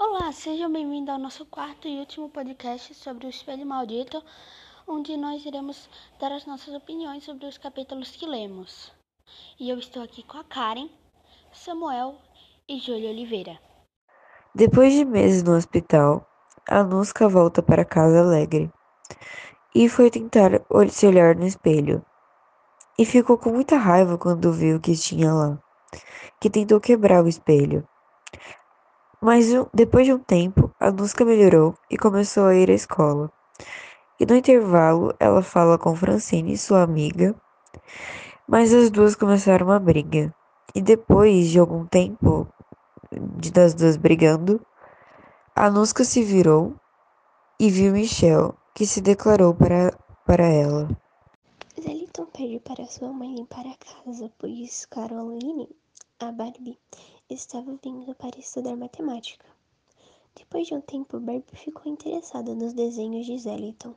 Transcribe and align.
Olá, 0.00 0.30
sejam 0.30 0.72
bem-vindos 0.72 1.12
ao 1.12 1.18
nosso 1.18 1.44
quarto 1.44 1.88
e 1.88 1.98
último 1.98 2.30
podcast 2.30 2.94
sobre 2.94 3.26
o 3.26 3.28
Espelho 3.28 3.66
Maldito, 3.66 4.22
onde 4.86 5.16
nós 5.16 5.44
iremos 5.44 5.90
dar 6.20 6.30
as 6.30 6.46
nossas 6.46 6.72
opiniões 6.72 7.24
sobre 7.24 7.46
os 7.46 7.58
capítulos 7.58 8.12
que 8.12 8.24
lemos. 8.24 8.92
E 9.58 9.68
eu 9.68 9.76
estou 9.76 10.00
aqui 10.00 10.22
com 10.22 10.38
a 10.38 10.44
Karen, 10.44 10.88
Samuel 11.50 12.14
e 12.68 12.78
Júlia 12.78 13.10
Oliveira. 13.10 13.58
Depois 14.54 14.94
de 14.94 15.04
meses 15.04 15.42
no 15.42 15.56
hospital, 15.56 16.24
a 16.68 16.84
Nusca 16.84 17.28
volta 17.28 17.60
para 17.60 17.84
casa 17.84 18.20
alegre 18.20 18.70
e 19.74 19.88
foi 19.88 20.12
tentar 20.12 20.62
se 20.90 21.08
olhar 21.08 21.34
no 21.34 21.44
espelho. 21.44 22.06
E 22.96 23.04
ficou 23.04 23.36
com 23.36 23.50
muita 23.50 23.76
raiva 23.76 24.16
quando 24.16 24.52
viu 24.52 24.76
o 24.76 24.80
que 24.80 24.94
tinha 24.94 25.34
lá, 25.34 25.58
que 26.40 26.48
tentou 26.48 26.80
quebrar 26.80 27.24
o 27.24 27.28
espelho. 27.28 27.84
Mas 29.20 29.46
depois 29.74 30.06
de 30.06 30.12
um 30.12 30.18
tempo, 30.18 30.70
a 30.78 30.90
Nusca 30.90 31.24
melhorou 31.24 31.74
e 31.90 31.96
começou 31.96 32.44
a 32.46 32.54
ir 32.54 32.70
à 32.70 32.74
escola. 32.74 33.30
E 34.20 34.24
no 34.24 34.36
intervalo, 34.36 35.14
ela 35.18 35.42
fala 35.42 35.76
com 35.76 35.94
Francine, 35.94 36.56
sua 36.56 36.82
amiga, 36.82 37.34
mas 38.46 38.72
as 38.72 38.90
duas 38.90 39.14
começaram 39.14 39.66
uma 39.66 39.78
briga. 39.78 40.34
E 40.74 40.80
depois 40.80 41.48
de 41.48 41.58
algum 41.58 41.84
tempo 41.86 42.46
de 43.36 43.50
das 43.50 43.74
duas 43.74 43.96
brigando, 43.96 44.60
a 45.54 45.70
Nusca 45.70 46.04
se 46.04 46.22
virou 46.22 46.74
e 47.58 47.70
viu 47.70 47.92
Michel, 47.92 48.54
que 48.74 48.86
se 48.86 49.00
declarou 49.00 49.54
para, 49.54 49.92
para 50.24 50.46
ela. 50.46 50.88
Zeliton 51.80 52.26
pede 52.26 52.60
para 52.60 52.86
sua 52.86 53.12
mãe 53.12 53.34
limpar 53.34 53.66
a 53.66 53.76
casa, 53.76 54.30
pois 54.38 54.86
Caroline, 54.86 55.68
a 56.20 56.32
Barbie, 56.32 56.78
estava 57.30 57.78
vindo 57.82 58.14
para 58.14 58.38
estudar 58.38 58.76
matemática. 58.76 59.46
Depois 60.34 60.66
de 60.66 60.74
um 60.74 60.80
tempo, 60.80 61.20
Barbie 61.20 61.56
ficou 61.56 61.90
interessada 61.90 62.54
nos 62.54 62.72
desenhos 62.72 63.26
de 63.26 63.38
Zeliton. 63.38 63.94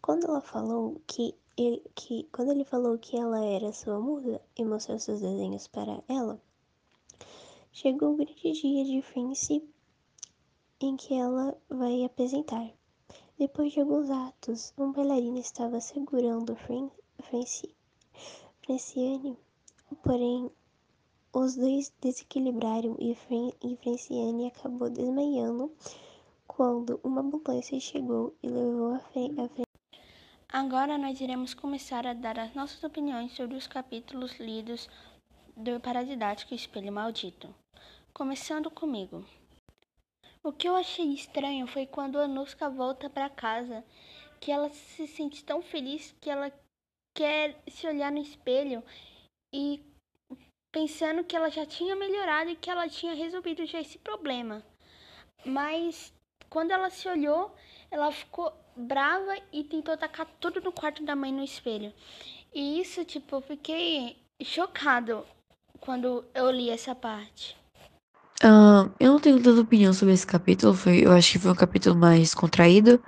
Quando 0.00 0.26
ela 0.26 0.40
falou 0.40 1.00
que 1.06 1.34
ele, 1.56 1.82
que 1.94 2.28
quando 2.32 2.50
ele 2.52 2.64
falou 2.64 2.98
que 2.98 3.16
ela 3.16 3.44
era 3.44 3.72
sua 3.72 3.98
musa 3.98 4.40
e 4.56 4.64
mostrou 4.64 4.98
seus 4.98 5.20
desenhos 5.20 5.66
para 5.66 6.02
ela, 6.08 6.40
chegou 7.72 8.12
o 8.12 8.16
grande 8.16 8.52
dia 8.52 8.84
de 8.84 9.02
Francie 9.02 9.68
em 10.80 10.96
que 10.96 11.14
ela 11.14 11.56
vai 11.68 12.04
apresentar. 12.04 12.70
Depois 13.38 13.72
de 13.72 13.80
alguns 13.80 14.10
atos, 14.10 14.72
um 14.78 14.92
bailarino 14.92 15.38
estava 15.38 15.80
segurando 15.80 16.56
Francie, 16.56 17.74
Franciane, 18.62 19.38
porém 20.02 20.50
os 21.38 21.54
dois 21.54 21.92
desequilibraram 22.00 22.96
e, 22.98 23.14
Fran 23.14 23.50
Franciane 23.82 24.46
acabou 24.46 24.88
desmaiando 24.88 25.70
quando 26.46 26.98
uma 27.04 27.20
ambulância 27.20 27.78
chegou 27.78 28.34
e 28.42 28.48
levou 28.48 28.94
a, 28.94 29.00
Fran 29.00 29.28
Agora 30.48 30.96
nós 30.96 31.20
iremos 31.20 31.52
começar 31.52 32.06
a 32.06 32.14
dar 32.14 32.38
as 32.38 32.54
nossas 32.54 32.82
opiniões 32.82 33.32
sobre 33.32 33.54
os 33.54 33.66
capítulos 33.66 34.40
lidos 34.40 34.88
do 35.54 35.78
Paradidático 35.78 36.54
Espelho 36.54 36.90
Maldito. 36.90 37.54
Começando 38.14 38.70
comigo. 38.70 39.22
O 40.42 40.52
que 40.52 40.66
eu 40.66 40.74
achei 40.74 41.12
estranho 41.12 41.66
foi 41.66 41.84
quando 41.84 42.18
a 42.18 42.24
Anuska 42.24 42.70
volta 42.70 43.10
para 43.10 43.28
casa, 43.28 43.84
que 44.40 44.50
ela 44.50 44.70
se 44.70 45.06
sente 45.06 45.44
tão 45.44 45.60
feliz 45.60 46.14
que 46.18 46.30
ela 46.30 46.50
quer 47.14 47.62
se 47.68 47.86
olhar 47.86 48.10
no 48.10 48.22
espelho 48.22 48.82
e 49.52 49.82
pensando 50.76 51.24
que 51.24 51.34
ela 51.34 51.48
já 51.48 51.64
tinha 51.64 51.96
melhorado 51.96 52.50
e 52.50 52.54
que 52.54 52.68
ela 52.68 52.86
tinha 52.86 53.14
resolvido 53.14 53.64
já 53.64 53.80
esse 53.80 53.96
problema. 53.96 54.62
Mas 55.42 56.12
quando 56.50 56.70
ela 56.70 56.90
se 56.90 57.08
olhou, 57.08 57.54
ela 57.90 58.12
ficou 58.12 58.52
brava 58.76 59.34
e 59.50 59.64
tentou 59.64 59.96
tacar 59.96 60.26
tudo 60.38 60.60
no 60.60 60.70
quarto 60.70 61.02
da 61.02 61.16
mãe 61.16 61.32
no 61.32 61.42
espelho. 61.42 61.94
E 62.54 62.78
isso, 62.78 63.06
tipo, 63.06 63.36
eu 63.36 63.40
fiquei 63.40 64.18
chocado 64.42 65.24
quando 65.80 66.22
eu 66.34 66.50
li 66.50 66.68
essa 66.68 66.94
parte. 66.94 67.56
Uh, 68.44 68.92
eu 69.00 69.12
não 69.12 69.18
tenho 69.18 69.42
tanta 69.42 69.62
opinião 69.62 69.94
sobre 69.94 70.12
esse 70.12 70.26
capítulo. 70.26 70.74
Foi, 70.74 71.06
eu 71.06 71.12
acho 71.12 71.32
que 71.32 71.38
foi 71.38 71.52
um 71.52 71.54
capítulo 71.54 71.96
mais 71.96 72.34
contraído. 72.34 73.02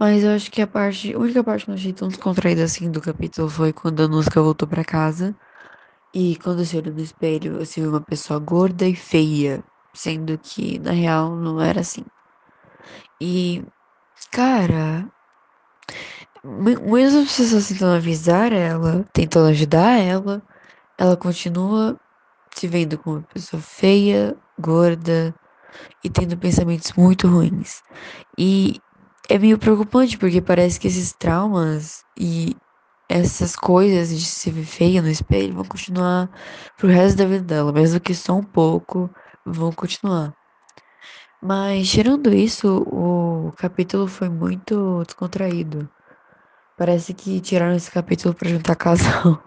Mas 0.00 0.24
eu 0.24 0.30
acho 0.30 0.50
que 0.50 0.62
a 0.62 0.66
parte, 0.66 1.12
a 1.12 1.18
única 1.18 1.44
parte 1.44 1.66
que 1.66 1.72
eu 1.72 1.74
achei 1.74 1.92
tão 1.92 2.08
descontraída 2.08 2.64
assim 2.64 2.90
do 2.90 3.02
capítulo 3.02 3.50
foi 3.50 3.70
quando 3.70 4.02
a 4.02 4.08
Nuska 4.08 4.40
voltou 4.40 4.66
para 4.66 4.82
casa. 4.82 5.36
E 6.14 6.36
quando 6.36 6.64
se 6.64 6.76
olhou 6.76 6.94
no 6.94 7.00
espelho, 7.00 7.58
você 7.58 7.80
viu 7.80 7.90
uma 7.90 8.00
pessoa 8.00 8.38
gorda 8.38 8.86
e 8.86 8.94
feia, 8.94 9.64
sendo 9.94 10.36
que 10.38 10.78
na 10.78 10.92
real 10.92 11.34
não 11.34 11.60
era 11.60 11.80
assim. 11.80 12.04
E, 13.20 13.64
cara, 14.30 15.10
mesmo 16.44 17.22
as 17.22 17.36
pessoas 17.36 17.68
tentando 17.68 17.96
avisar 17.96 18.52
ela, 18.52 19.04
tentando 19.12 19.48
ajudar 19.48 19.98
ela, 19.98 20.42
ela 20.98 21.16
continua 21.16 21.98
se 22.54 22.66
vendo 22.68 22.98
como 22.98 23.16
uma 23.16 23.22
pessoa 23.22 23.62
feia, 23.62 24.36
gorda 24.58 25.34
e 26.04 26.10
tendo 26.10 26.36
pensamentos 26.36 26.92
muito 26.92 27.26
ruins. 27.26 27.82
E 28.38 28.80
é 29.28 29.38
meio 29.38 29.58
preocupante 29.58 30.18
porque 30.18 30.42
parece 30.42 30.78
que 30.78 30.88
esses 30.88 31.12
traumas 31.12 32.04
e 32.18 32.56
essas 33.12 33.54
coisas 33.54 34.08
de 34.08 34.24
se 34.24 34.50
ver 34.50 34.64
feia 34.64 35.02
no 35.02 35.08
espelho 35.10 35.54
vão 35.54 35.64
continuar 35.64 36.30
pro 36.78 36.88
resto 36.88 37.18
da 37.18 37.26
vida 37.26 37.44
dela, 37.44 37.72
mesmo 37.72 38.00
que 38.00 38.14
só 38.14 38.34
um 38.34 38.42
pouco, 38.42 39.10
vão 39.44 39.70
continuar. 39.70 40.32
Mas 41.42 41.90
tirando 41.90 42.32
isso, 42.32 42.82
o 42.86 43.52
capítulo 43.58 44.06
foi 44.06 44.28
muito 44.30 45.02
descontraído. 45.04 45.88
Parece 46.78 47.12
que 47.12 47.40
tiraram 47.40 47.74
esse 47.74 47.90
capítulo 47.90 48.34
para 48.34 48.48
juntar 48.48 48.76
casal. 48.76 49.42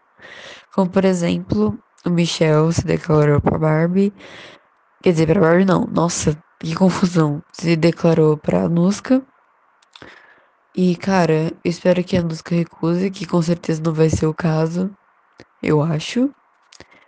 Como 0.74 0.90
por 0.90 1.04
exemplo, 1.04 1.78
o 2.06 2.10
Michel 2.10 2.72
se 2.72 2.86
declarou 2.86 3.40
para 3.40 3.58
Barbie. 3.58 4.14
Quer 5.02 5.12
dizer, 5.12 5.26
para 5.26 5.40
Barbie 5.40 5.66
não. 5.66 5.86
Nossa, 5.86 6.38
que 6.58 6.74
confusão. 6.74 7.42
Se 7.52 7.76
declarou 7.76 8.38
para 8.38 8.68
Nuska 8.68 9.22
e, 10.76 10.96
cara, 10.96 11.52
eu 11.64 11.70
espero 11.70 12.02
que 12.02 12.16
a 12.16 12.22
Nusca 12.22 12.52
recuse, 12.52 13.08
que 13.08 13.24
com 13.24 13.40
certeza 13.40 13.80
não 13.80 13.94
vai 13.94 14.10
ser 14.10 14.26
o 14.26 14.34
caso. 14.34 14.90
Eu 15.62 15.80
acho. 15.80 16.34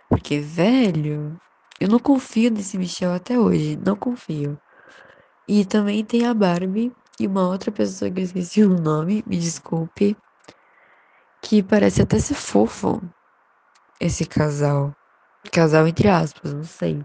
Porque, 0.09 0.39
velho, 0.39 1.37
eu 1.77 1.89
não 1.89 1.99
confio 1.99 2.49
nesse 2.49 2.77
Michel 2.77 3.13
até 3.13 3.37
hoje. 3.37 3.77
Não 3.85 3.95
confio. 3.97 4.57
E 5.45 5.65
também 5.65 6.05
tem 6.05 6.25
a 6.25 6.33
Barbie 6.33 6.93
e 7.19 7.27
uma 7.27 7.45
outra 7.47 7.69
pessoa 7.69 8.09
que 8.09 8.21
eu 8.21 8.23
esqueci 8.23 8.63
o 8.63 8.69
nome, 8.69 9.21
me 9.27 9.37
desculpe. 9.37 10.15
Que 11.41 11.61
parece 11.61 12.01
até 12.01 12.19
ser 12.19 12.35
fofo. 12.35 13.01
Esse 13.99 14.25
casal. 14.25 14.93
Casal 15.51 15.85
entre 15.87 16.07
aspas, 16.07 16.53
não 16.53 16.63
sei. 16.63 17.03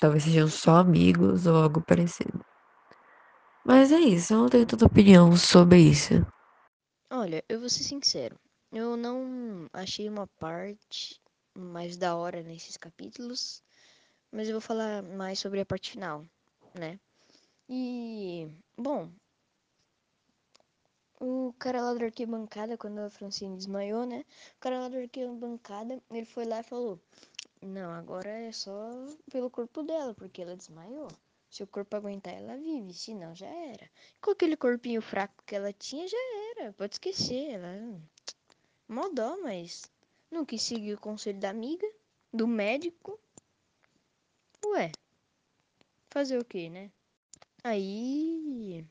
Talvez 0.00 0.24
sejam 0.24 0.48
só 0.48 0.78
amigos 0.78 1.46
ou 1.46 1.56
algo 1.56 1.80
parecido. 1.80 2.47
Mas 3.68 3.92
é 3.92 4.00
isso, 4.00 4.32
eu 4.32 4.38
não 4.38 4.48
tenho 4.48 4.64
tanta 4.64 4.86
opinião 4.86 5.36
sobre 5.36 5.78
isso. 5.78 6.14
Olha, 7.10 7.44
eu 7.50 7.60
vou 7.60 7.68
ser 7.68 7.82
sincero. 7.82 8.40
Eu 8.72 8.96
não 8.96 9.68
achei 9.74 10.08
uma 10.08 10.26
parte 10.26 11.20
mais 11.54 11.98
da 11.98 12.16
hora 12.16 12.42
nesses 12.42 12.78
capítulos, 12.78 13.62
mas 14.32 14.48
eu 14.48 14.54
vou 14.54 14.62
falar 14.62 15.02
mais 15.02 15.38
sobre 15.38 15.60
a 15.60 15.66
parte 15.66 15.90
final, 15.90 16.24
né? 16.74 16.98
E, 17.68 18.48
bom, 18.74 19.10
o 21.20 21.52
cara 21.58 21.82
lá 21.82 21.92
da 21.92 22.06
arquibancada, 22.06 22.78
quando 22.78 23.00
a 23.00 23.10
Francine 23.10 23.54
desmaiou, 23.54 24.06
né? 24.06 24.24
O 24.56 24.60
cara 24.60 24.80
lá 24.80 24.88
da 24.88 24.96
arquibancada, 24.96 26.02
ele 26.10 26.24
foi 26.24 26.46
lá 26.46 26.60
e 26.60 26.62
falou: 26.62 26.98
Não, 27.60 27.90
agora 27.90 28.30
é 28.30 28.50
só 28.50 28.90
pelo 29.30 29.50
corpo 29.50 29.82
dela, 29.82 30.14
porque 30.14 30.40
ela 30.40 30.56
desmaiou. 30.56 31.08
Se 31.50 31.62
o 31.62 31.66
corpo 31.66 31.96
aguentar, 31.96 32.34
ela 32.34 32.56
vive, 32.56 32.92
se 32.92 33.14
não, 33.14 33.34
já 33.34 33.46
era. 33.46 33.90
Com 34.20 34.32
aquele 34.32 34.56
corpinho 34.56 35.00
fraco 35.00 35.42
que 35.46 35.54
ela 35.54 35.72
tinha, 35.72 36.06
já 36.06 36.16
era. 36.56 36.72
Pode 36.74 36.94
esquecer, 36.96 37.52
ela. 37.52 38.00
Mó 38.86 39.08
dó, 39.08 39.38
mas 39.42 39.90
não 40.30 40.44
quis 40.44 40.62
seguir 40.62 40.94
o 40.94 41.00
conselho 41.00 41.40
da 41.40 41.50
amiga, 41.50 41.86
do 42.32 42.46
médico. 42.46 43.18
Ué, 44.64 44.92
fazer 46.10 46.38
o 46.38 46.44
que, 46.44 46.68
né? 46.68 46.90
Aí. 47.64 48.84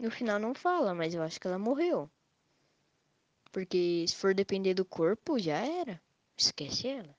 No 0.00 0.10
final 0.10 0.38
não 0.38 0.54
fala, 0.54 0.94
mas 0.94 1.14
eu 1.14 1.22
acho 1.22 1.40
que 1.40 1.46
ela 1.46 1.58
morreu. 1.58 2.10
Porque 3.52 4.04
se 4.08 4.16
for 4.16 4.34
depender 4.34 4.74
do 4.74 4.84
corpo, 4.84 5.38
já 5.38 5.58
era. 5.58 6.02
Esquece 6.36 6.88
ela 6.88 7.16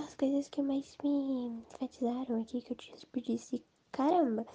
as 0.00 0.14
coisas 0.14 0.48
que 0.48 0.62
mais 0.62 0.96
me 1.02 1.64
enfatizaram 1.70 2.40
aqui, 2.40 2.62
que 2.62 2.72
eu 2.72 2.76
tipo, 2.76 3.20
disse, 3.20 3.64
caramba, 3.90 4.46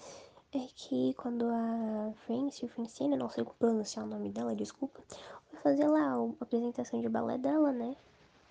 é 0.54 0.68
que 0.76 1.14
quando 1.16 1.46
a 1.46 2.14
Francie, 2.26 2.68
Francine, 2.68 3.16
não 3.16 3.30
sei 3.30 3.44
pronunciar 3.60 4.06
o 4.06 4.10
nome 4.10 4.30
dela, 4.30 4.56
desculpa, 4.56 5.02
foi 5.50 5.60
fazer 5.60 5.88
lá 5.88 6.14
a 6.14 6.44
apresentação 6.44 7.02
de 7.02 7.10
balé 7.10 7.38
dela, 7.38 7.72
né? 7.72 7.96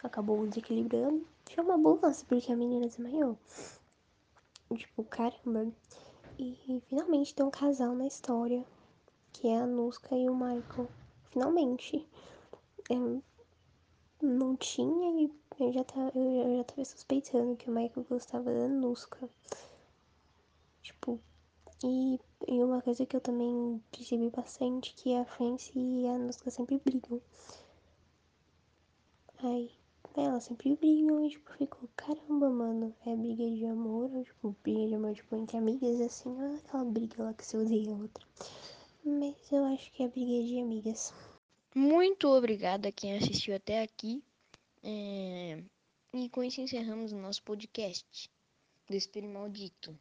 Acabou 0.02 0.46
desequilibrando. 0.46 1.26
Foi 1.52 1.64
uma 1.64 1.74
ambulância, 1.74 2.26
porque 2.28 2.52
a 2.52 2.56
menina 2.56 2.86
desmaiou. 2.86 3.38
Tipo, 4.74 5.04
caramba. 5.04 5.72
E 6.38 6.82
finalmente 6.88 7.34
tem 7.34 7.46
um 7.46 7.50
casal 7.50 7.94
na 7.94 8.06
história, 8.06 8.64
que 9.32 9.48
é 9.48 9.58
a 9.58 9.66
Nuska 9.66 10.14
e 10.14 10.28
o 10.28 10.34
Michael. 10.34 10.88
Finalmente. 11.30 12.06
Eu 12.88 13.22
não 14.20 14.56
tinha 14.56 15.22
e 15.22 15.30
eu 15.58 15.72
já, 15.72 15.84
tava, 15.84 16.12
eu 16.14 16.56
já 16.58 16.64
tava 16.64 16.84
suspeitando 16.84 17.56
que 17.56 17.70
o 17.70 17.72
Michael 17.72 18.06
gostava 18.08 18.52
da 18.52 18.68
Nuska. 18.68 19.28
Tipo, 20.82 21.20
e, 21.84 22.20
e 22.48 22.64
uma 22.64 22.80
coisa 22.82 23.04
que 23.04 23.16
eu 23.16 23.20
também 23.20 23.82
percebi 23.90 24.30
bastante 24.30 24.94
que 24.94 25.14
a 25.14 25.24
Francie 25.24 26.02
e 26.02 26.06
a 26.06 26.18
Nuska 26.18 26.50
sempre 26.50 26.80
brigam. 26.84 27.20
Aí, 29.38 29.70
elas 30.16 30.44
sempre 30.44 30.76
brigam 30.76 31.24
e 31.24 31.30
tipo, 31.30 31.52
ficou, 31.52 31.88
caramba, 31.94 32.48
mano, 32.48 32.94
é 33.04 33.14
briga 33.14 33.50
de 33.50 33.66
amor, 33.66 34.10
ou 34.14 34.24
tipo, 34.24 34.56
briga 34.62 34.88
de 34.88 34.94
amor, 34.94 35.14
tipo, 35.14 35.36
entre 35.36 35.58
amigas, 35.58 36.00
assim, 36.00 36.34
é 36.40 36.56
aquela 36.56 36.84
briga 36.84 37.22
lá 37.22 37.34
que 37.34 37.44
você 37.44 37.58
odeia 37.58 37.92
a 37.92 37.98
outra. 37.98 38.26
Mas 39.04 39.52
eu 39.52 39.64
acho 39.66 39.92
que 39.92 40.02
é 40.02 40.08
briga 40.08 40.46
de 40.46 40.60
amigas. 40.60 41.12
Muito 41.78 42.28
obrigado 42.28 42.86
a 42.86 42.90
quem 42.90 43.18
assistiu 43.18 43.54
até 43.54 43.82
aqui. 43.82 44.24
É... 44.82 45.62
E 46.14 46.26
com 46.30 46.42
isso 46.42 46.58
encerramos 46.58 47.12
o 47.12 47.18
nosso 47.18 47.42
podcast 47.42 48.30
do 48.88 48.96
Espelho 48.96 49.28
Maldito. 49.28 49.94